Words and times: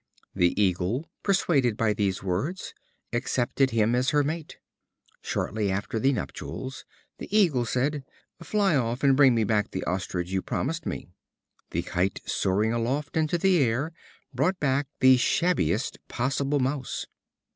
The 0.33 0.59
Eagle, 0.59 1.11
persuaded 1.21 1.77
by 1.77 1.93
these 1.93 2.23
words, 2.23 2.73
accepted 3.13 3.69
him 3.69 3.93
as 3.93 4.09
her 4.09 4.23
mate. 4.23 4.57
Shortly 5.21 5.69
after 5.69 5.99
the 5.99 6.11
nuptials, 6.11 6.85
the 7.19 7.27
Eagle 7.37 7.65
said: 7.65 8.03
"Fly 8.41 8.75
off, 8.75 9.03
and 9.03 9.15
bring 9.15 9.35
me 9.35 9.43
back 9.43 9.69
the 9.69 9.83
ostrich 9.83 10.31
you 10.31 10.41
promised 10.41 10.87
me." 10.87 11.07
The 11.69 11.83
Kite, 11.83 12.19
soaring 12.25 12.73
aloft 12.73 13.15
into 13.15 13.37
the 13.37 13.59
air, 13.59 13.93
brought 14.33 14.59
back 14.59 14.87
the 15.01 15.17
shabbiest 15.17 15.99
possible 16.07 16.59
mouse. 16.59 17.05